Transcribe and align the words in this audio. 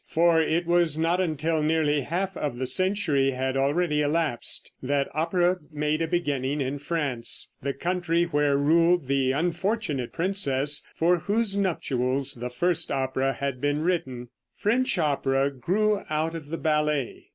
For 0.07 0.41
it 0.41 0.65
was 0.65 0.97
not 0.97 1.21
until 1.21 1.61
nearly 1.61 2.01
half 2.01 2.35
of 2.35 2.57
the 2.57 2.65
century 2.65 3.29
had 3.29 3.55
already 3.55 4.01
elapsed 4.01 4.71
that 4.81 5.07
opera 5.13 5.57
made 5.71 6.01
a 6.01 6.07
beginning 6.07 6.59
in 6.59 6.79
France, 6.79 7.51
the 7.61 7.75
country 7.75 8.23
where 8.23 8.57
ruled 8.57 9.05
the 9.05 9.31
unfortunate 9.31 10.11
princess 10.11 10.81
for 10.95 11.19
whose 11.19 11.55
nuptials 11.55 12.33
the 12.33 12.49
first 12.49 12.91
opera 12.91 13.31
had 13.33 13.61
been 13.61 13.83
written. 13.83 14.29
French 14.55 14.97
opera 14.97 15.51
grew 15.51 16.01
out 16.09 16.33
of 16.33 16.49
the 16.49 16.57
ballet. 16.57 17.27